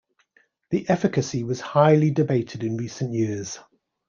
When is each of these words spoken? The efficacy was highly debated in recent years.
The 0.71 0.89
efficacy 0.89 1.43
was 1.43 1.61
highly 1.61 2.09
debated 2.09 2.63
in 2.63 2.75
recent 2.75 3.13
years. 3.13 3.59